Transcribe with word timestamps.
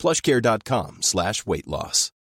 plushcare.com 0.00 0.98
slash 1.02 1.42
weight 1.46 1.66
loss. 1.66 2.12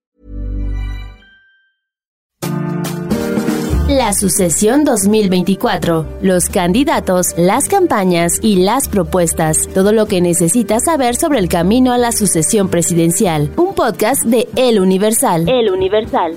La 3.89 4.13
sucesión 4.13 4.83
2024, 4.85 6.19
los 6.21 6.49
candidatos, 6.49 7.33
las 7.37 7.67
campañas 7.67 8.33
y 8.43 8.57
las 8.57 8.87
propuestas, 8.87 9.67
todo 9.73 9.93
lo 9.93 10.05
que 10.05 10.21
necesitas 10.21 10.85
saber 10.85 11.15
sobre 11.15 11.39
el 11.39 11.49
camino 11.49 11.91
a 11.91 11.97
la 11.97 12.11
sucesión 12.11 12.69
presidencial. 12.69 13.51
Un 13.57 13.73
podcast 13.73 14.23
de 14.25 14.47
El 14.55 14.79
Universal. 14.79 15.49
El 15.49 15.71
Universal. 15.71 16.35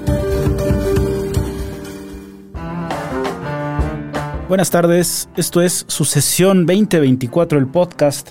Buenas 4.48 4.70
tardes, 4.70 5.28
esto 5.36 5.60
es 5.60 5.84
Sucesión 5.88 6.64
2024, 6.64 7.58
el 7.58 7.66
podcast 7.66 8.30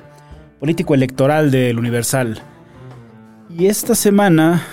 político 0.60 0.96
electoral 0.96 1.52
del 1.52 1.78
Universal. 1.78 2.42
Y 3.58 3.68
esta 3.68 3.96
semana 3.96 4.66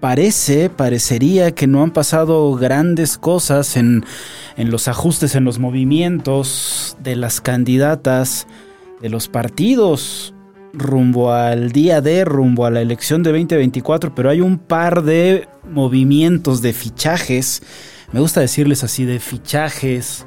parece, 0.00 0.70
parecería 0.70 1.52
que 1.52 1.66
no 1.66 1.82
han 1.82 1.90
pasado 1.90 2.54
grandes 2.54 3.18
cosas 3.18 3.76
en, 3.76 4.04
en, 4.56 4.70
los 4.70 4.88
ajustes, 4.88 5.34
en 5.34 5.44
los 5.44 5.58
movimientos 5.58 6.96
de 7.02 7.16
las 7.16 7.40
candidatas, 7.40 8.46
de 9.00 9.08
los 9.08 9.28
partidos 9.28 10.34
rumbo 10.72 11.32
al 11.32 11.72
día 11.72 12.00
de, 12.00 12.24
rumbo 12.24 12.66
a 12.66 12.70
la 12.70 12.80
elección 12.80 13.22
de 13.22 13.30
2024, 13.30 14.14
pero 14.14 14.30
hay 14.30 14.40
un 14.40 14.58
par 14.58 15.02
de 15.02 15.48
movimientos 15.68 16.62
de 16.62 16.72
fichajes, 16.72 17.62
me 18.12 18.20
gusta 18.20 18.40
decirles 18.40 18.84
así, 18.84 19.04
de 19.04 19.20
fichajes. 19.20 20.26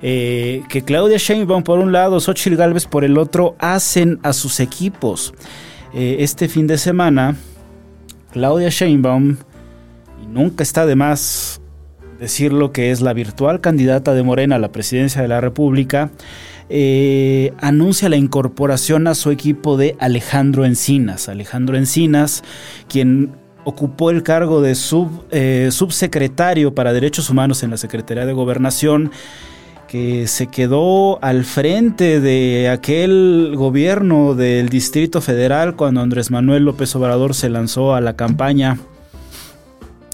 Eh, 0.00 0.62
que 0.68 0.82
Claudia 0.82 1.18
Sheinbaum 1.18 1.64
por 1.64 1.80
un 1.80 1.90
lado, 1.90 2.20
Xochitl 2.20 2.56
Galvez 2.56 2.86
por 2.86 3.04
el 3.04 3.18
otro, 3.18 3.56
hacen 3.58 4.20
a 4.22 4.32
sus 4.32 4.60
equipos. 4.60 5.34
Eh, 5.94 6.16
este 6.20 6.48
fin 6.48 6.66
de 6.66 6.78
semana 6.78 7.36
Claudia 8.32 8.68
Sheinbaum, 8.68 9.36
y 10.22 10.26
nunca 10.26 10.62
está 10.62 10.86
de 10.86 10.96
más 10.96 11.60
decirlo 12.18 12.72
que 12.72 12.90
es 12.90 13.00
la 13.00 13.12
virtual 13.12 13.60
candidata 13.60 14.12
de 14.12 14.22
Morena 14.22 14.56
a 14.56 14.58
la 14.58 14.72
presidencia 14.72 15.22
de 15.22 15.28
la 15.28 15.40
República, 15.40 16.10
eh, 16.68 17.52
anuncia 17.60 18.08
la 18.08 18.16
incorporación 18.16 19.06
a 19.06 19.14
su 19.14 19.30
equipo 19.30 19.76
de 19.76 19.96
Alejandro 19.98 20.64
Encinas. 20.66 21.28
Alejandro 21.28 21.76
Encinas, 21.78 22.42
quien 22.88 23.32
ocupó 23.64 24.10
el 24.10 24.22
cargo 24.22 24.60
de 24.60 24.74
sub, 24.74 25.24
eh, 25.30 25.68
subsecretario 25.70 26.74
para 26.74 26.92
Derechos 26.92 27.30
Humanos 27.30 27.62
en 27.62 27.70
la 27.70 27.76
Secretaría 27.76 28.26
de 28.26 28.32
Gobernación, 28.32 29.10
que 29.88 30.26
se 30.26 30.46
quedó 30.48 31.18
al 31.24 31.44
frente 31.44 32.20
de 32.20 32.68
aquel 32.68 33.54
gobierno 33.56 34.34
del 34.34 34.68
Distrito 34.68 35.20
Federal 35.22 35.74
cuando 35.76 36.02
Andrés 36.02 36.30
Manuel 36.30 36.64
López 36.64 36.94
Obrador 36.94 37.34
se 37.34 37.48
lanzó 37.48 37.94
a 37.94 38.00
la 38.00 38.14
campaña. 38.14 38.78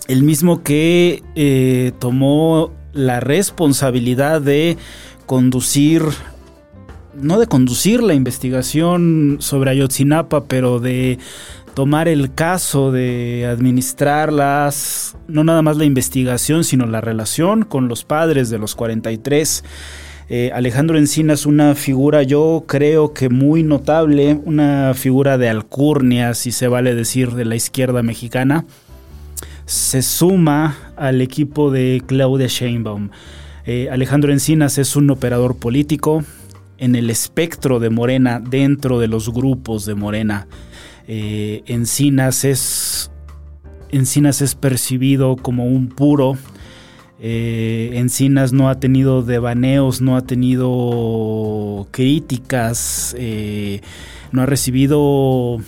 El 0.06 0.22
mismo 0.22 0.62
que 0.62 1.22
eh, 1.34 1.92
tomó 1.98 2.72
la 2.92 3.18
responsabilidad 3.18 4.40
de 4.40 4.78
conducir, 5.26 6.02
no 7.14 7.40
de 7.40 7.48
conducir 7.48 8.02
la 8.02 8.14
investigación 8.14 9.38
sobre 9.40 9.72
Ayotzinapa, 9.72 10.44
pero 10.44 10.78
de 10.78 11.18
tomar 11.74 12.06
el 12.06 12.32
caso 12.34 12.92
de 12.92 13.46
administrarlas, 13.46 15.16
no 15.26 15.42
nada 15.42 15.60
más 15.62 15.76
la 15.76 15.84
investigación, 15.84 16.64
sino 16.64 16.86
la 16.86 17.00
relación 17.00 17.64
con 17.64 17.88
los 17.88 18.04
padres 18.04 18.48
de 18.48 18.58
los 18.58 18.74
43. 18.76 19.64
Eh, 20.30 20.50
Alejandro 20.54 20.96
Encinas 20.96 21.44
una 21.44 21.74
figura, 21.74 22.22
yo 22.22 22.64
creo 22.66 23.12
que 23.12 23.28
muy 23.28 23.62
notable, 23.62 24.40
una 24.44 24.94
figura 24.94 25.36
de 25.36 25.48
alcurnia, 25.48 26.34
si 26.34 26.52
se 26.52 26.68
vale 26.68 26.94
decir, 26.94 27.32
de 27.32 27.44
la 27.44 27.56
izquierda 27.56 28.02
mexicana. 28.02 28.64
Se 29.66 30.02
suma 30.02 30.76
al 30.96 31.20
equipo 31.20 31.70
de 31.70 32.02
Claudia 32.06 32.46
Sheinbaum. 32.46 33.10
Eh, 33.66 33.88
Alejandro 33.90 34.32
Encinas 34.32 34.78
es 34.78 34.94
un 34.94 35.10
operador 35.10 35.56
político 35.56 36.22
en 36.78 36.94
el 36.94 37.10
espectro 37.10 37.80
de 37.80 37.90
Morena, 37.90 38.40
dentro 38.40 39.00
de 39.00 39.08
los 39.08 39.32
grupos 39.32 39.86
de 39.86 39.94
Morena. 39.94 40.46
Eh, 41.06 41.62
Encinas 41.66 42.44
es 42.44 43.10
Encinas 43.90 44.42
es 44.42 44.54
percibido 44.54 45.36
como 45.36 45.66
un 45.66 45.88
puro. 45.88 46.36
Eh, 47.20 47.92
Encinas 47.94 48.52
no 48.52 48.68
ha 48.68 48.80
tenido 48.80 49.22
devaneos, 49.22 50.00
no 50.00 50.16
ha 50.16 50.22
tenido 50.22 51.86
críticas, 51.92 53.14
eh, 53.18 53.80
no 54.32 54.42
ha 54.42 54.46
recibido 54.46 55.58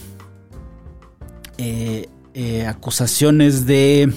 acusaciones 2.67 3.67
de 3.67 4.13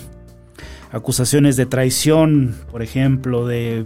acusaciones 0.91 1.56
de 1.56 1.66
traición, 1.68 2.56
por 2.72 2.81
ejemplo, 2.81 3.46
de 3.46 3.84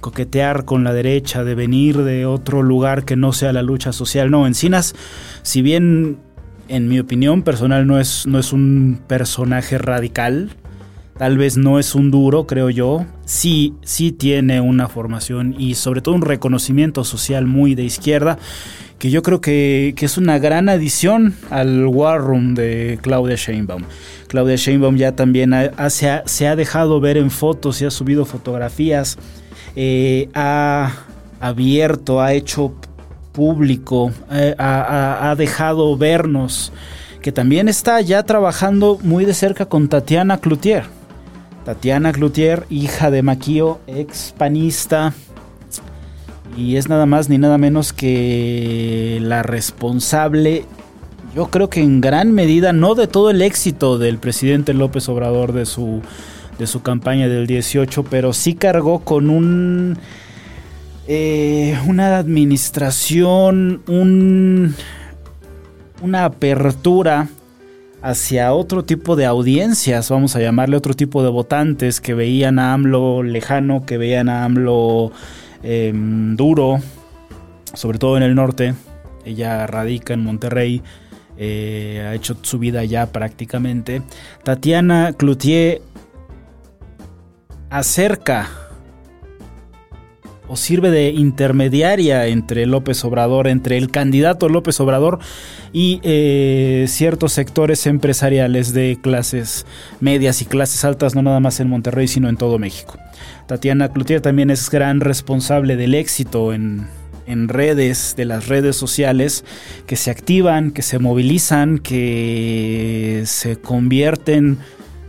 coquetear 0.00 0.64
con 0.64 0.84
la 0.84 0.92
derecha, 0.92 1.44
de 1.44 1.54
venir 1.54 2.02
de 2.02 2.24
otro 2.24 2.62
lugar 2.62 3.04
que 3.04 3.14
no 3.14 3.32
sea 3.32 3.52
la 3.52 3.62
lucha 3.62 3.92
social. 3.92 4.30
No, 4.30 4.46
Encinas, 4.46 4.94
si 5.42 5.60
bien 5.60 6.18
en 6.68 6.88
mi 6.88 6.98
opinión 6.98 7.42
personal 7.42 7.86
no 7.86 7.98
es, 7.98 8.26
no 8.26 8.38
es 8.38 8.52
un 8.52 8.98
personaje 9.06 9.78
radical, 9.78 10.50
tal 11.18 11.38
vez 11.38 11.56
no 11.56 11.78
es 11.78 11.94
un 11.94 12.10
duro, 12.10 12.46
creo 12.46 12.70
yo, 12.70 13.06
sí, 13.24 13.74
sí 13.82 14.12
tiene 14.12 14.60
una 14.60 14.88
formación 14.88 15.54
y 15.58 15.74
sobre 15.74 16.00
todo 16.00 16.14
un 16.14 16.22
reconocimiento 16.22 17.04
social 17.04 17.46
muy 17.46 17.74
de 17.74 17.84
izquierda, 17.84 18.38
que 18.98 19.10
yo 19.10 19.22
creo 19.22 19.40
que, 19.40 19.94
es 19.98 20.18
una 20.18 20.38
gran 20.38 20.68
adición 20.68 21.34
al 21.50 21.86
War 21.86 22.20
Room 22.20 22.54
de 22.54 22.98
Claudia 23.02 23.36
Sheinbaum. 23.36 23.84
Claudia 24.28 24.56
Sheinbaum 24.56 24.96
ya 24.96 25.14
también 25.14 25.54
se, 25.88 26.08
ha, 26.48 26.56
dejado 26.56 27.00
ver 27.00 27.16
en 27.16 27.30
fotos 27.30 27.80
y 27.82 27.84
ha 27.84 27.90
subido 27.90 28.24
fotografías, 28.24 29.18
eh, 29.74 30.28
ha 30.34 30.92
abierto, 31.40 32.22
ha 32.22 32.32
hecho 32.32 32.74
público, 33.36 34.12
eh, 34.32 34.54
ha, 34.58 35.34
dejado 35.36 35.94
vernos, 35.98 36.72
que 37.20 37.32
también 37.32 37.68
está 37.68 38.00
ya 38.00 38.22
trabajando 38.22 38.98
muy 39.02 39.26
de 39.26 39.34
cerca 39.34 39.66
con 39.66 39.88
Tatiana 39.88 40.38
Cloutier. 40.38 40.84
Tatiana 41.66 42.12
Cloutier, 42.12 42.64
hija 42.70 43.10
de 43.10 43.22
Maquio, 43.22 43.78
ex 43.86 44.34
panista, 44.38 45.12
y 46.56 46.76
es 46.76 46.88
nada 46.88 47.04
más 47.04 47.28
ni 47.28 47.36
nada 47.36 47.58
menos 47.58 47.92
que 47.92 49.18
la 49.20 49.42
responsable, 49.42 50.64
yo 51.34 51.50
creo 51.50 51.68
que 51.68 51.82
en 51.82 52.00
gran 52.00 52.32
medida, 52.32 52.72
no 52.72 52.94
de 52.94 53.06
todo 53.06 53.28
el 53.28 53.42
éxito 53.42 53.98
del 53.98 54.16
presidente 54.16 54.72
López 54.72 55.10
Obrador 55.10 55.52
de 55.52 55.66
su, 55.66 56.00
de 56.58 56.66
su 56.66 56.80
campaña 56.80 57.28
del 57.28 57.46
18, 57.46 58.04
pero 58.04 58.32
sí 58.32 58.54
cargó 58.54 59.00
con 59.00 59.28
un 59.28 59.98
eh, 61.08 61.78
una 61.86 62.18
administración, 62.18 63.82
un, 63.86 64.74
una 66.02 66.24
apertura 66.24 67.28
hacia 68.02 68.52
otro 68.52 68.84
tipo 68.84 69.16
de 69.16 69.24
audiencias, 69.26 70.10
vamos 70.10 70.36
a 70.36 70.40
llamarle 70.40 70.76
otro 70.76 70.94
tipo 70.94 71.22
de 71.22 71.28
votantes 71.28 72.00
que 72.00 72.14
veían 72.14 72.58
a 72.58 72.72
AMLO 72.72 73.22
lejano, 73.22 73.86
que 73.86 73.98
veían 73.98 74.28
a 74.28 74.44
AMLO 74.44 75.12
em, 75.62 76.36
duro, 76.36 76.80
sobre 77.74 77.98
todo 77.98 78.16
en 78.16 78.22
el 78.22 78.34
norte. 78.34 78.74
Ella 79.24 79.66
radica 79.66 80.14
en 80.14 80.22
Monterrey, 80.22 80.82
eh, 81.36 82.06
ha 82.08 82.14
hecho 82.14 82.36
su 82.42 82.58
vida 82.58 82.84
ya 82.84 83.06
prácticamente. 83.06 84.02
Tatiana 84.44 85.12
Cloutier 85.16 85.82
acerca 87.70 88.65
o 90.48 90.56
sirve 90.56 90.90
de 90.90 91.10
intermediaria 91.10 92.26
entre 92.26 92.66
López 92.66 93.04
Obrador, 93.04 93.48
entre 93.48 93.76
el 93.76 93.90
candidato 93.90 94.48
López 94.48 94.78
Obrador 94.80 95.18
y 95.72 96.00
eh, 96.02 96.86
ciertos 96.88 97.32
sectores 97.32 97.86
empresariales 97.86 98.72
de 98.72 98.98
clases 99.00 99.66
medias 100.00 100.42
y 100.42 100.44
clases 100.44 100.84
altas, 100.84 101.14
no 101.14 101.22
nada 101.22 101.40
más 101.40 101.60
en 101.60 101.68
Monterrey, 101.68 102.08
sino 102.08 102.28
en 102.28 102.36
todo 102.36 102.58
México. 102.58 102.98
Tatiana 103.46 103.88
Cloutier 103.88 104.20
también 104.20 104.50
es 104.50 104.70
gran 104.70 105.00
responsable 105.00 105.76
del 105.76 105.94
éxito 105.94 106.52
en, 106.52 106.86
en 107.26 107.48
redes, 107.48 108.14
de 108.16 108.24
las 108.24 108.48
redes 108.48 108.76
sociales, 108.76 109.44
que 109.86 109.96
se 109.96 110.10
activan, 110.10 110.70
que 110.70 110.82
se 110.82 110.98
movilizan, 110.98 111.78
que 111.78 113.22
se 113.26 113.56
convierten 113.56 114.58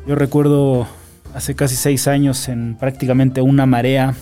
Yo 0.07 0.15
recuerdo 0.15 0.87
hace 1.33 1.55
casi 1.55 1.75
seis 1.75 2.07
años 2.07 2.47
en 2.49 2.75
prácticamente 2.75 3.41
una 3.41 3.65
marea 3.65 4.15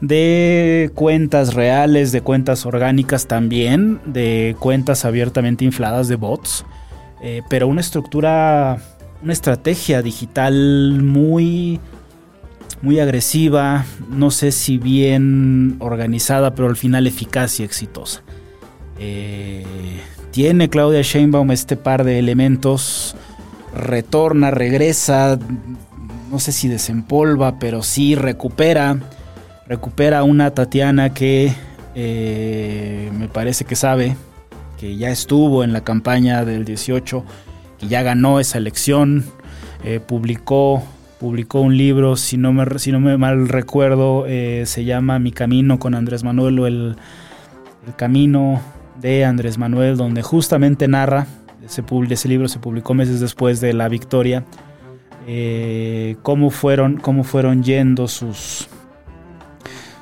de 0.00 0.90
cuentas 0.94 1.54
reales, 1.54 2.12
de 2.12 2.20
cuentas 2.20 2.66
orgánicas 2.66 3.26
también, 3.26 4.00
de 4.06 4.56
cuentas 4.58 5.04
abiertamente 5.04 5.64
infladas 5.64 6.08
de 6.08 6.16
bots, 6.16 6.64
eh, 7.20 7.42
pero 7.48 7.66
una 7.66 7.80
estructura, 7.80 8.78
una 9.22 9.32
estrategia 9.32 10.02
digital 10.02 11.02
muy, 11.02 11.80
muy 12.80 13.00
agresiva, 13.00 13.84
no 14.08 14.30
sé 14.30 14.52
si 14.52 14.78
bien 14.78 15.76
organizada, 15.80 16.54
pero 16.54 16.68
al 16.68 16.76
final 16.76 17.06
eficaz 17.06 17.58
y 17.58 17.64
exitosa. 17.64 18.22
Eh, 19.00 19.64
tiene 20.30 20.68
Claudia 20.68 21.02
Sheinbaum 21.02 21.50
este 21.50 21.76
par 21.76 22.04
de 22.04 22.20
elementos, 22.20 23.16
retorna, 23.74 24.52
regresa, 24.52 25.38
no 26.30 26.38
sé 26.38 26.52
si 26.52 26.68
desempolva, 26.68 27.58
pero 27.58 27.82
sí 27.82 28.14
recupera 28.14 28.98
recupera 29.68 30.22
una 30.24 30.50
Tatiana 30.52 31.12
que 31.12 31.52
eh, 31.94 33.10
me 33.18 33.28
parece 33.28 33.64
que 33.64 33.76
sabe, 33.76 34.16
que 34.78 34.96
ya 34.96 35.10
estuvo 35.10 35.62
en 35.62 35.72
la 35.72 35.82
campaña 35.82 36.44
del 36.44 36.64
18, 36.64 37.24
que 37.78 37.86
ya 37.86 38.02
ganó 38.02 38.40
esa 38.40 38.58
elección, 38.58 39.24
eh, 39.84 40.00
publicó, 40.00 40.82
publicó 41.20 41.60
un 41.60 41.76
libro, 41.76 42.16
si 42.16 42.36
no 42.36 42.52
me, 42.52 42.78
si 42.78 42.92
no 42.92 43.00
me 43.00 43.18
mal 43.18 43.48
recuerdo, 43.48 44.24
eh, 44.26 44.64
se 44.66 44.84
llama 44.84 45.18
Mi 45.18 45.32
Camino 45.32 45.78
con 45.78 45.94
Andrés 45.94 46.24
Manuel 46.24 46.58
o 46.58 46.66
el, 46.66 46.96
Camino 47.96 48.60
de 49.00 49.24
Andrés 49.24 49.56
Manuel, 49.56 49.96
donde 49.96 50.22
justamente 50.22 50.88
narra, 50.88 51.26
ese, 51.64 51.82
ese 52.10 52.28
libro 52.28 52.46
se 52.48 52.58
publicó 52.58 52.92
meses 52.92 53.18
después 53.18 53.62
de 53.62 53.72
la 53.72 53.88
victoria, 53.88 54.44
cómo, 56.22 56.50
fueron, 56.50 56.98
cómo 56.98 57.24
fueron 57.24 57.62
yendo 57.62 58.08
sus 58.08 58.68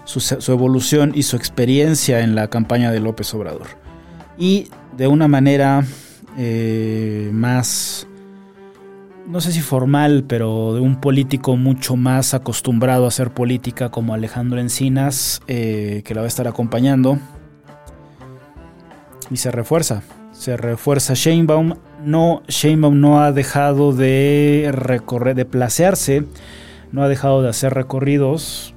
su, 0.07 0.53
evolución 0.53 1.13
y 1.15 1.25
su 1.25 1.37
experiencia 1.37 2.21
en 2.21 2.35
la 2.35 2.49
campaña 2.49 2.91
de 2.91 3.01
López 3.01 3.35
Obrador. 3.35 3.67
Y 4.39 4.69
de 4.97 5.09
una 5.09 5.29
manera 5.29 5.85
eh, 6.39 7.29
más, 7.33 8.07
no 9.27 9.41
sé 9.41 9.53
si 9.53 9.61
formal, 9.61 10.25
pero 10.27 10.75
de 10.75 10.81
un 10.81 11.01
político 11.01 11.57
mucho 11.57 11.97
más 11.97 12.35
acostumbrado 12.35 13.05
a 13.05 13.09
hacer 13.09 13.33
política 13.33 13.91
como 13.91 14.15
Alejandro 14.15 14.61
Encinas, 14.61 15.43
eh, 15.49 16.03
que 16.05 16.15
la 16.15 16.21
va 16.23 16.27
a 16.27 16.29
estar 16.29 16.47
acompañando. 16.49 17.19
Y 19.31 19.39
se 19.39 19.51
refuerza, 19.51 20.03
se 20.33 20.57
refuerza 20.57 21.15
Sheinbaum. 21.15 21.75
No, 22.05 22.43
Sheinbaum 22.47 23.01
no 23.01 23.21
ha 23.21 23.33
dejado 23.33 23.93
de 23.93 24.71
recorrer, 24.73 25.35
de 25.35 25.45
placearse, 25.45 26.25
no 26.93 27.03
ha 27.03 27.09
dejado 27.09 27.43
de 27.43 27.49
hacer 27.49 27.75
recorridos 27.75 28.76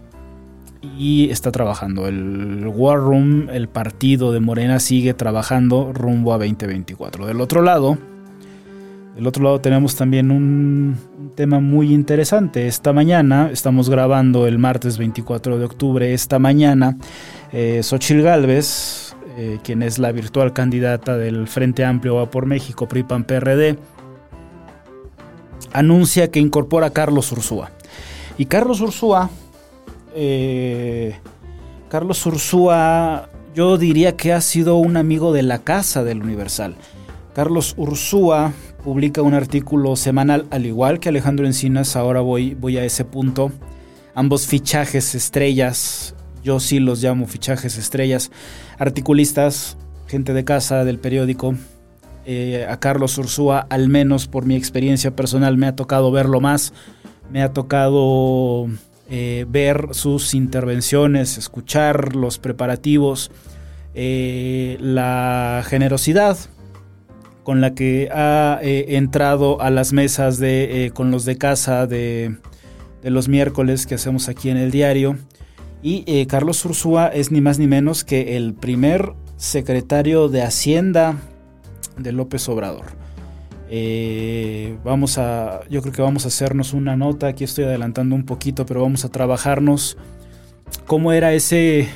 y 0.81 1.29
está 1.29 1.51
trabajando. 1.51 2.07
El 2.07 2.67
War 2.67 2.99
Room, 2.99 3.49
el 3.51 3.67
partido 3.67 4.31
de 4.31 4.39
Morena 4.39 4.79
sigue 4.79 5.13
trabajando 5.13 5.91
rumbo 5.93 6.33
a 6.33 6.37
2024. 6.37 7.25
Del 7.25 7.41
otro 7.41 7.61
lado, 7.61 7.97
del 9.15 9.27
otro 9.27 9.43
lado 9.43 9.59
tenemos 9.59 9.95
también 9.95 10.31
un, 10.31 10.97
tema 11.35 11.59
muy 11.59 11.93
interesante. 11.93 12.67
Esta 12.67 12.93
mañana, 12.93 13.49
estamos 13.51 13.89
grabando 13.89 14.47
el 14.47 14.57
martes 14.57 14.97
24 14.97 15.57
de 15.57 15.65
octubre, 15.65 16.13
esta 16.13 16.39
mañana, 16.39 16.97
eh, 17.51 17.81
Xochil 17.83 18.21
Gálvez, 18.21 19.15
eh, 19.37 19.59
quien 19.63 19.83
es 19.83 19.99
la 19.99 20.11
virtual 20.11 20.53
candidata 20.53 21.17
del 21.17 21.47
Frente 21.47 21.85
Amplio 21.85 22.15
Va 22.15 22.29
por 22.29 22.45
México, 22.45 22.87
PRIPAN 22.87 23.23
PRD, 23.23 23.77
anuncia 25.71 26.29
que 26.29 26.39
incorpora 26.39 26.87
a 26.87 26.93
Carlos 26.93 27.31
Ursúa. 27.31 27.71
Y 28.37 28.45
Carlos 28.45 28.81
Ursúa 28.81 29.29
eh, 30.15 31.15
Carlos 31.89 32.25
Ursúa, 32.25 33.29
yo 33.55 33.77
diría 33.77 34.15
que 34.15 34.33
ha 34.33 34.41
sido 34.41 34.77
un 34.77 34.97
amigo 34.97 35.33
de 35.33 35.43
la 35.43 35.59
casa 35.59 36.03
del 36.03 36.21
Universal. 36.21 36.75
Carlos 37.33 37.73
Ursúa 37.77 38.53
publica 38.83 39.21
un 39.21 39.33
artículo 39.33 39.95
semanal, 39.95 40.47
al 40.51 40.65
igual 40.65 40.99
que 40.99 41.09
Alejandro 41.09 41.45
Encinas, 41.45 41.95
ahora 41.95 42.21
voy, 42.21 42.53
voy 42.53 42.77
a 42.77 42.85
ese 42.85 43.05
punto. 43.05 43.51
Ambos 44.15 44.47
fichajes 44.47 45.15
estrellas, 45.15 46.15
yo 46.43 46.59
sí 46.59 46.79
los 46.79 47.01
llamo 47.01 47.27
fichajes 47.27 47.77
estrellas, 47.77 48.31
articulistas, 48.77 49.77
gente 50.07 50.33
de 50.33 50.43
casa 50.43 50.83
del 50.85 50.99
periódico. 50.99 51.55
Eh, 52.25 52.65
a 52.69 52.79
Carlos 52.79 53.17
Ursúa, 53.17 53.65
al 53.69 53.89
menos 53.89 54.27
por 54.27 54.45
mi 54.45 54.55
experiencia 54.55 55.15
personal, 55.15 55.57
me 55.57 55.67
ha 55.67 55.75
tocado 55.75 56.11
verlo 56.11 56.41
más. 56.41 56.73
Me 57.31 57.41
ha 57.43 57.53
tocado 57.53 58.67
eh, 59.09 59.45
ver 59.49 59.87
sus 59.91 60.35
intervenciones, 60.35 61.39
escuchar 61.39 62.15
los 62.15 62.37
preparativos, 62.37 63.31
eh, 63.95 64.77
la 64.79 65.63
generosidad 65.65 66.37
con 67.43 67.59
la 67.59 67.73
que 67.73 68.09
ha 68.13 68.59
eh, 68.61 68.97
entrado 68.97 69.61
a 69.61 69.71
las 69.71 69.93
mesas 69.93 70.37
de, 70.37 70.91
con 70.93 71.09
los 71.09 71.25
de 71.25 71.39
casa 71.39 71.87
de, 71.87 72.37
de, 73.01 73.09
los 73.09 73.27
miércoles 73.29 73.87
que 73.87 73.95
hacemos 73.95 74.29
aquí 74.29 74.51
en 74.51 74.57
el 74.57 74.69
diario. 74.69 75.17
Y 75.81 76.25
Carlos 76.25 76.63
Ursúa 76.65 77.07
es 77.07 77.31
ni 77.31 77.41
más 77.41 77.57
ni 77.57 77.65
menos 77.65 78.03
que 78.03 78.35
el 78.35 78.53
primer 78.53 79.13
secretario 79.37 80.27
de 80.27 80.43
Hacienda 80.43 81.17
de 81.97 82.11
López 82.11 82.47
Obrador. 82.49 82.98
Eh, 83.71 84.77
vamos 84.83 85.19
a, 85.19 85.61
yo 85.69 85.81
creo 85.81 85.93
que 85.93 86.01
vamos 86.01 86.25
a 86.25 86.29
hacernos 86.29 86.73
una 86.73 86.95
nota, 86.95 87.27
aquí 87.27 87.43
estoy 87.43 87.65
adelantando 87.65 88.15
un 88.15 88.25
poquito, 88.25 88.65
pero 88.65 88.81
vamos 88.81 89.05
a 89.05 89.09
trabajarnos 89.09 89.95
cómo 90.87 91.13
era 91.13 91.33
ese, 91.33 91.87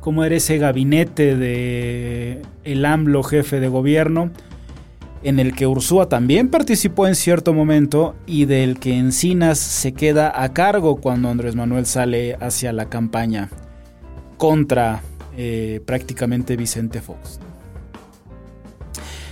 cómo 0.00 0.24
era 0.24 0.36
ese 0.36 0.58
gabinete 0.58 1.36
de 1.36 2.42
el 2.64 2.84
AMLO 2.84 3.22
jefe 3.22 3.60
de 3.60 3.68
gobierno, 3.68 4.30
en 5.22 5.38
el 5.38 5.54
que 5.54 5.66
Ursúa 5.66 6.08
también 6.08 6.48
participó 6.48 7.06
en 7.06 7.14
cierto 7.14 7.54
momento 7.54 8.14
y 8.26 8.44
del 8.44 8.78
que 8.78 8.96
Encinas 8.96 9.58
se 9.58 9.92
queda 9.92 10.42
a 10.42 10.52
cargo 10.52 10.96
cuando 10.96 11.28
Andrés 11.28 11.56
Manuel 11.56 11.86
sale 11.86 12.36
hacia 12.40 12.72
la 12.72 12.88
campaña 12.88 13.50
contra 14.36 15.02
eh, 15.36 15.80
prácticamente 15.84 16.56
Vicente 16.56 17.00
Fox. 17.00 17.40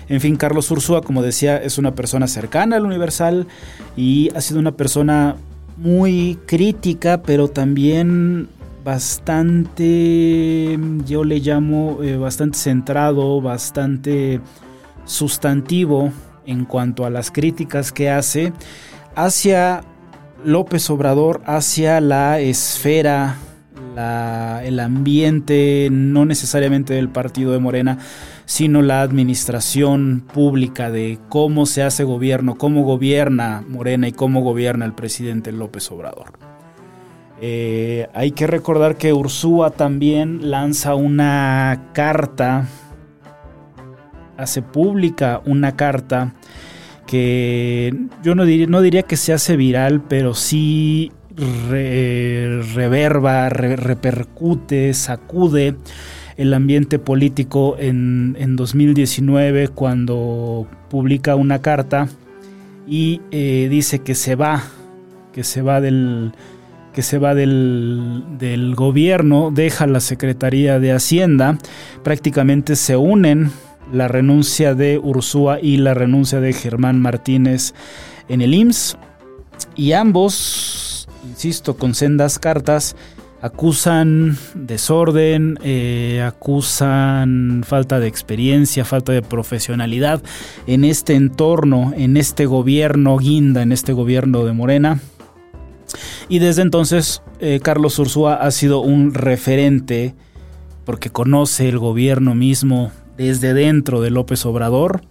En 0.09 0.21
fin, 0.21 0.37
Carlos 0.37 0.71
Ursúa, 0.71 1.03
como 1.03 1.23
decía, 1.23 1.59
es 1.59 1.79
una 1.79 1.95
persona 1.95 2.27
cercana 2.27 2.77
al 2.77 2.87
Universal 2.87 3.47
y 3.97 4.31
ha 4.35 4.41
sido 4.41 4.59
una 4.61 4.73
persona 4.73 5.37
muy 5.77 6.39
crítica, 6.47 7.23
pero 7.23 7.49
también 7.49 8.49
bastante, 8.85 10.79
yo 11.07 11.25
le 11.25 11.41
llamo, 11.41 11.99
eh, 12.03 12.17
bastante 12.17 12.59
centrado, 12.59 13.41
bastante 13.43 14.41
sustantivo 15.05 16.11
en 16.47 16.65
cuanto 16.65 17.05
a 17.05 17.11
las 17.11 17.31
críticas 17.31 17.93
que 17.93 18.09
hace 18.09 18.53
hacia 19.15 19.83
López 20.45 20.89
Obrador, 20.89 21.43
hacia 21.45 22.01
la 22.01 22.41
esfera, 22.41 23.37
el 24.65 24.79
ambiente, 24.81 25.89
no 25.91 26.25
necesariamente 26.25 26.95
del 26.95 27.09
partido 27.09 27.53
de 27.53 27.59
Morena, 27.59 27.99
sino 28.49 28.81
la 28.81 29.03
administración 29.03 30.25
pública 30.33 30.91
de 30.91 31.19
cómo 31.29 31.67
se 31.67 31.83
hace 31.83 32.03
gobierno, 32.03 32.57
cómo 32.57 32.83
gobierna 32.83 33.63
Morena 33.69 34.09
y 34.09 34.13
cómo 34.13 34.41
gobierna 34.41 34.87
el 34.87 34.95
presidente 34.95 35.53
López 35.53 35.93
Obrador. 35.93 36.33
Eh, 37.43 38.09
hay 38.15 38.31
que 38.31 38.47
recordar 38.47 38.97
que 38.97 39.13
Ursúa 39.13 39.73
también 39.73 40.51
lanza 40.51 40.95
una 40.95 41.91
carta, 41.93 42.67
hace 44.39 44.63
pública 44.63 45.43
una 45.45 45.77
carta 45.77 46.33
que 47.07 47.95
yo 48.23 48.35
no 48.35 48.47
diría, 48.47 48.67
no 48.67 48.81
diría 48.81 49.03
que 49.03 49.19
se 49.19 49.35
hace 49.35 49.59
viral, 49.59 50.01
pero 50.09 50.33
sí 50.33 51.13
reverba, 52.75 53.51
repercute, 53.51 54.95
sacude 54.95 55.77
el 56.39 56.55
ambiente 56.55 56.99
político 56.99 57.77
en, 57.79 58.57
2019 58.57 59.69
cuando 59.69 60.67
publica 60.89 61.35
una 61.35 61.61
carta 61.61 62.09
y 62.87 63.21
eh, 63.33 63.67
dice 63.69 63.99
que 63.99 64.15
se 64.15 64.37
va, 64.37 64.63
que 65.35 65.45
se 65.45 65.61
va 65.61 65.83
del 65.83 66.33
que 66.95 67.03
se 67.03 67.19
va 67.19 67.35
del, 67.35 68.25
del, 68.39 68.75
gobierno, 68.75 69.53
deja 69.55 69.87
la 69.87 70.01
Secretaría 70.01 70.81
de 70.81 70.91
Hacienda, 70.91 71.59
prácticamente 72.03 72.75
se 72.75 72.97
unen 72.97 73.53
la 73.93 74.09
renuncia 74.09 74.75
de 74.75 74.99
Ursúa 74.99 75.61
y 75.61 75.77
la 75.77 75.95
renuncia 75.95 76.41
de 76.41 76.53
Germán 76.53 77.01
Martínez 77.01 77.73
en 78.29 78.43
el 78.43 78.53
IMSS 78.53 78.97
y 79.77 79.93
ambos, 79.93 81.09
insisto, 81.29 81.77
con 81.77 81.95
sendas 81.95 82.39
cartas, 82.41 82.97
acusan 83.41 84.37
desorden, 84.55 85.59
eh, 85.63 86.23
acusan 86.27 87.63
falta 87.65 88.01
de 88.01 88.09
experiencia, 88.09 88.85
falta 88.85 89.13
de 89.13 89.23
profesionalidad 89.23 90.23
en 90.67 90.85
este 90.85 91.15
entorno, 91.15 91.93
en 91.97 92.17
este 92.17 92.47
gobierno 92.47 93.17
guinda, 93.17 93.63
en 93.63 93.73
este 93.73 93.93
gobierno 93.93 94.45
de 94.45 94.53
Morena. 94.53 95.01
Y 96.29 96.41
desde 96.41 96.63
entonces 96.63 97.23
eh, 97.41 97.61
Carlos 97.63 97.99
Ursúa 97.99 98.35
ha 98.35 98.51
sido 98.51 98.81
un 98.81 99.15
referente 99.15 100.15
porque 100.85 101.11
conoce 101.11 101.69
el 101.69 101.79
gobierno 101.79 102.35
mismo 102.35 102.91
desde 103.17 103.55
dentro 103.55 104.01
de 104.01 104.11
López 104.11 104.45
Obrador 104.47 105.03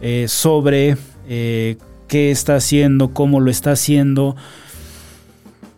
eh, 0.00 0.26
sobre 0.28 0.96
qué 1.28 2.30
está 2.30 2.56
haciendo, 2.56 3.14
cómo 3.14 3.40
lo 3.40 3.50
está 3.50 3.72
haciendo. 3.72 4.36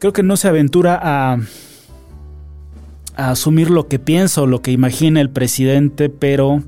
Creo 0.01 0.13
que 0.13 0.25
no 0.25 0.37
se 0.37 0.49
aventura 0.49 0.99
a 1.01 1.39
asumir 3.17 3.71
lo 3.71 3.89
que 3.89 3.99
piensa 3.99 4.43
o 4.43 4.47
lo 4.47 4.63
que 4.63 4.73
imagina 4.73 5.21
el 5.21 5.31
presidente, 5.31 6.09
pero 6.09 6.63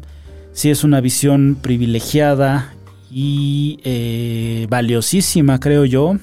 sí 0.52 0.70
es 0.70 0.84
una 0.84 1.00
visión 1.00 1.56
privilegiada 1.60 2.74
y 3.10 3.78
eh, 3.84 4.66
valiosísima, 4.68 5.58
creo 5.60 5.84
yo, 5.84 6.16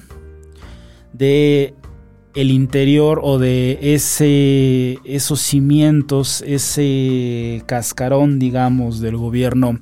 de 1.12 1.74
el 2.34 2.50
interior 2.50 3.20
o 3.22 3.38
de 3.38 3.78
ese, 3.80 4.98
esos 5.04 5.40
cimientos, 5.40 6.42
ese 6.46 7.62
cascarón, 7.66 8.38
digamos, 8.38 9.00
del 9.00 9.16
gobierno, 9.16 9.78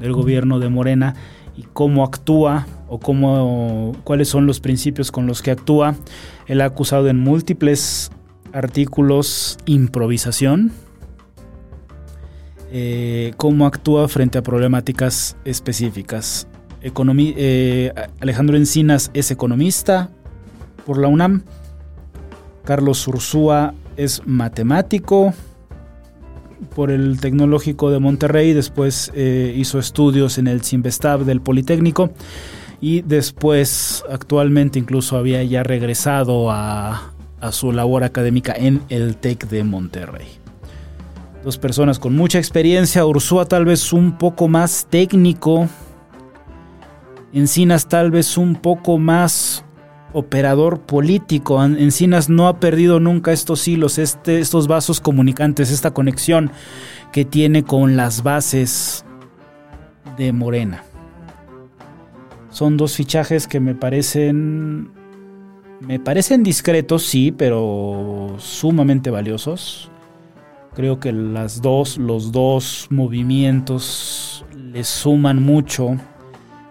del 0.00 0.12
gobierno 0.12 0.58
de 0.58 0.68
Morena 0.68 1.14
y 1.56 1.62
cómo 1.72 2.04
actúa 2.04 2.66
o 2.88 2.98
cómo, 2.98 3.92
cuáles 4.02 4.28
son 4.28 4.46
los 4.46 4.58
principios 4.58 5.12
con 5.12 5.26
los 5.26 5.40
que 5.40 5.52
actúa. 5.52 5.94
Él 6.46 6.60
ha 6.60 6.64
acusado 6.64 7.08
en 7.08 7.20
múltiples 7.20 8.10
artículos 8.54 9.58
improvisación, 9.66 10.72
eh, 12.72 13.34
cómo 13.36 13.66
actúa 13.66 14.08
frente 14.08 14.38
a 14.38 14.42
problemáticas 14.42 15.36
específicas. 15.44 16.46
Eh, 16.80 17.92
Alejandro 18.20 18.56
Encinas 18.56 19.10
es 19.12 19.30
economista 19.30 20.10
por 20.86 20.98
la 20.98 21.08
UNAM. 21.08 21.42
Carlos 22.64 23.06
Ursúa 23.08 23.74
es 23.96 24.22
matemático 24.24 25.34
por 26.74 26.90
el 26.90 27.20
Tecnológico 27.20 27.90
de 27.90 27.98
Monterrey. 27.98 28.52
Después 28.52 29.10
eh, 29.14 29.52
hizo 29.56 29.78
estudios 29.78 30.38
en 30.38 30.46
el 30.46 30.62
Simvestab 30.62 31.24
del 31.24 31.40
Politécnico. 31.40 32.10
Y 32.80 33.02
después, 33.02 34.04
actualmente 34.10 34.78
incluso 34.78 35.16
había 35.16 35.42
ya 35.42 35.62
regresado 35.62 36.50
a, 36.50 37.13
a 37.44 37.52
su 37.52 37.72
labor 37.72 38.04
académica 38.04 38.54
en 38.56 38.82
el 38.88 39.16
TEC 39.16 39.48
de 39.48 39.64
Monterrey. 39.64 40.26
Dos 41.44 41.58
personas 41.58 41.98
con 41.98 42.16
mucha 42.16 42.38
experiencia, 42.38 43.04
Ursúa 43.04 43.44
tal 43.44 43.66
vez 43.66 43.92
un 43.92 44.16
poco 44.16 44.48
más 44.48 44.86
técnico, 44.88 45.68
Encinas 47.34 47.86
tal 47.86 48.10
vez 48.10 48.38
un 48.38 48.54
poco 48.54 48.96
más 48.96 49.62
operador 50.14 50.80
político. 50.80 51.62
Encinas 51.62 52.30
no 52.30 52.48
ha 52.48 52.60
perdido 52.60 52.98
nunca 52.98 53.32
estos 53.32 53.68
hilos, 53.68 53.98
este, 53.98 54.38
estos 54.38 54.66
vasos 54.66 55.02
comunicantes, 55.02 55.70
esta 55.70 55.90
conexión 55.90 56.50
que 57.12 57.26
tiene 57.26 57.62
con 57.62 57.96
las 57.96 58.22
bases 58.22 59.04
de 60.16 60.32
Morena. 60.32 60.82
Son 62.48 62.78
dos 62.78 62.94
fichajes 62.94 63.46
que 63.46 63.60
me 63.60 63.74
parecen 63.74 64.93
me 65.86 65.98
parecen 65.98 66.42
discretos, 66.42 67.02
sí, 67.04 67.32
pero 67.32 68.36
sumamente 68.38 69.10
valiosos. 69.10 69.90
Creo 70.74 70.98
que 70.98 71.12
las 71.12 71.62
dos, 71.62 71.98
los 71.98 72.32
dos 72.32 72.88
movimientos 72.90 74.44
le 74.54 74.82
suman 74.82 75.42
mucho 75.42 75.96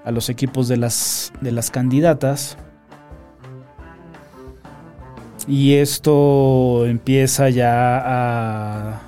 a 0.04 0.12
los 0.12 0.30
equipos 0.30 0.68
de 0.68 0.78
las, 0.78 1.32
de 1.42 1.52
las 1.52 1.72
candidatas. 1.72 2.58
Y 5.48 5.74
esto 5.76 6.86
empieza 6.86 7.50
ya 7.50 7.98
a, 7.98 9.02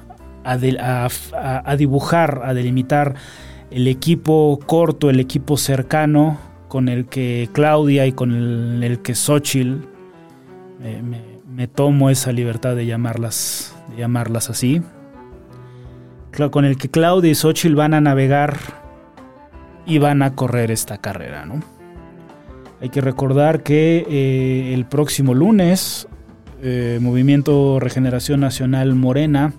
a, 0.43 1.75
dibujar, 1.77 2.41
a 2.43 2.53
delimitar 2.53 3.15
el 3.71 3.87
equipo 3.87 4.59
corto, 4.65 5.09
el 5.09 5.19
equipo 5.19 5.57
cercano 5.57 6.37
con 6.67 6.89
el 6.89 7.05
que 7.05 7.49
Claudia 7.53 8.05
y 8.05 8.11
con 8.11 8.83
el, 8.83 8.99
que 8.99 9.15
Xochitl 9.15 9.94
me, 10.79 11.67
tomo 11.67 12.09
esa 12.09 12.31
libertad 12.31 12.75
de 12.75 12.85
llamarlas, 12.85 13.75
llamarlas 13.97 14.49
así. 14.49 14.81
Con 16.51 16.65
el 16.65 16.77
que 16.77 16.89
Claudia 16.89 17.31
y 17.31 17.35
Xochitl 17.35 17.75
van 17.75 17.93
a 17.93 18.01
navegar 18.01 18.57
y 19.85 19.99
van 19.99 20.21
a 20.21 20.35
correr 20.35 20.69
esta 20.71 20.97
carrera, 20.97 21.45
¿no? 21.45 21.61
Hay 22.81 22.89
que 22.89 22.99
recordar 23.01 23.63
que 23.63 24.05
eh, 24.09 24.73
el 24.73 24.85
próximo 24.85 25.33
lunes, 25.33 26.07
eh, 26.61 26.99
Movimiento 27.01 27.79
Regeneración 27.79 28.41
Nacional 28.41 28.95
Morena 28.95 29.53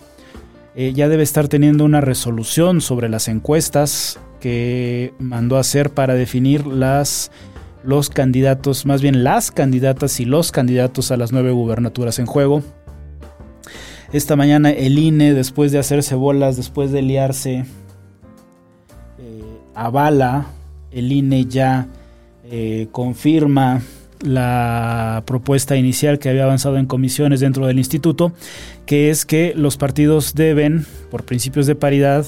eh, 0.74 0.92
ya 0.92 1.08
debe 1.08 1.22
estar 1.22 1.48
teniendo 1.48 1.84
una 1.86 2.02
resolución 2.02 2.82
sobre 2.82 3.08
las 3.08 3.28
encuestas 3.28 4.20
que 4.40 5.14
mandó 5.18 5.56
a 5.56 5.60
hacer 5.60 5.90
para 5.90 6.14
definir 6.14 6.66
las 6.66 7.30
los 7.86 8.10
candidatos, 8.10 8.84
más 8.84 9.00
bien 9.00 9.24
las 9.24 9.50
candidatas 9.50 10.20
y 10.20 10.24
los 10.24 10.52
candidatos 10.52 11.10
a 11.10 11.16
las 11.16 11.32
nueve 11.32 11.52
gubernaturas 11.52 12.18
en 12.18 12.26
juego. 12.26 12.62
Esta 14.12 14.36
mañana 14.36 14.70
el 14.70 14.98
INE, 14.98 15.34
después 15.34 15.72
de 15.72 15.78
hacerse 15.78 16.14
bolas, 16.14 16.56
después 16.56 16.90
de 16.92 17.02
liarse, 17.02 17.64
eh, 19.18 19.42
avala, 19.74 20.46
el 20.90 21.12
INE 21.12 21.44
ya 21.46 21.88
eh, 22.44 22.88
confirma 22.92 23.82
la 24.20 25.22
propuesta 25.26 25.76
inicial 25.76 26.18
que 26.18 26.28
había 26.28 26.44
avanzado 26.44 26.78
en 26.78 26.86
comisiones 26.86 27.40
dentro 27.40 27.66
del 27.66 27.78
instituto, 27.78 28.32
que 28.86 29.10
es 29.10 29.26
que 29.26 29.52
los 29.54 29.76
partidos 29.76 30.34
deben, 30.34 30.86
por 31.10 31.24
principios 31.24 31.66
de 31.66 31.74
paridad, 31.74 32.26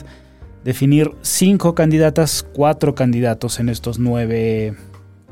definir 0.64 1.12
cinco 1.22 1.74
candidatas, 1.74 2.46
cuatro 2.52 2.94
candidatos 2.94 3.58
en 3.58 3.68
estos 3.68 3.98
nueve 3.98 4.74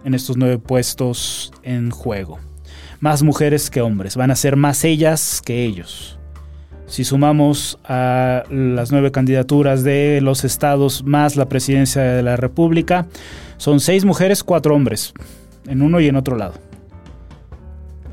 en 0.04 0.14
estos 0.14 0.36
nueve 0.36 0.58
puestos 0.58 1.52
en 1.62 1.90
juego. 1.90 2.38
Más 3.00 3.22
mujeres 3.22 3.70
que 3.70 3.80
hombres, 3.80 4.16
van 4.16 4.30
a 4.30 4.36
ser 4.36 4.56
más 4.56 4.84
ellas 4.84 5.42
que 5.44 5.64
ellos. 5.64 6.18
Si 6.86 7.04
sumamos 7.04 7.78
a 7.84 8.44
las 8.48 8.92
nueve 8.92 9.10
candidaturas 9.10 9.82
de 9.82 10.20
los 10.22 10.44
estados 10.44 11.02
más 11.04 11.36
la 11.36 11.48
presidencia 11.48 12.02
de 12.02 12.22
la 12.22 12.36
República, 12.36 13.06
son 13.56 13.80
seis 13.80 14.04
mujeres, 14.04 14.44
cuatro 14.44 14.74
hombres, 14.74 15.12
en 15.66 15.82
uno 15.82 16.00
y 16.00 16.06
en 16.06 16.16
otro 16.16 16.36
lado. 16.36 16.54